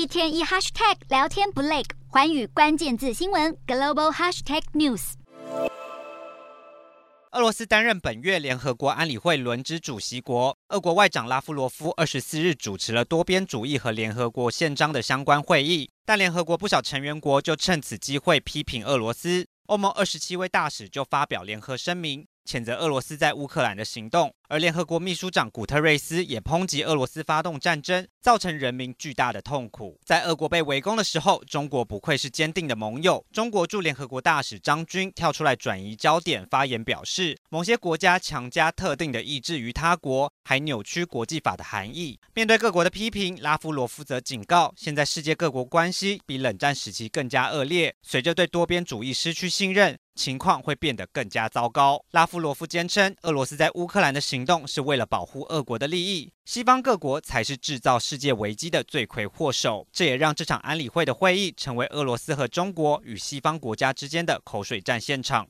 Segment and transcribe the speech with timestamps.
[0.00, 5.12] 一天一 hashtag 聊天不累，环宇关键字新闻 global hashtag news。
[7.32, 19.46] 俄罗斯担任本月联合国安理会轮值主席国，俄国外长拉夫罗夫二十四日主持了多边主义和联合国宪章的相关会议，但联合国不少成员国就趁此机会批评俄罗斯。
[19.66, 24.34] 欧盟二十七位大使就发表联合声明，谴责俄罗斯在乌克兰的行动。
[24.48, 29.96] 而联合国秘书长古特瑞斯也抨击俄罗斯发动战争，造成人民巨大的痛苦。
[30.04, 33.24] 在俄国被围攻的时候，中国不愧是坚定的盟友。
[33.32, 42.18] 中国驻联合国大使张军跳出来转移焦点，发言表示，某些国家强加特定的意志于他国，还扭曲国际法的含义。
[42.34, 52.04] 面对各国的批评，拉夫罗夫则警告，现在世界各国关系比冷战时期更加恶劣，随着对多边主义失去信任，情况会变得更加糟糕。
[52.10, 59.86] 拉夫罗夫坚称，俄罗斯在乌克兰的行动是为了保护俄国的利益，西方各国才是制造世界危机的罪魁祸首。
[59.92, 65.46] 这也让这场安理会的会议成为俄罗斯和中国与西方国家之间的口水战现场。